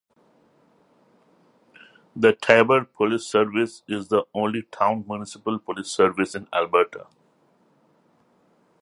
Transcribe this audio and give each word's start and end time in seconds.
The 2.15 2.33
Taber 2.33 2.85
Police 2.85 3.21
Service 3.27 3.83
is 3.87 4.07
the 4.07 4.23
only 4.33 4.63
town 4.63 5.05
municipal 5.07 5.59
police 5.59 5.89
service 5.89 6.33
in 6.33 6.47
Alberta. 6.51 7.05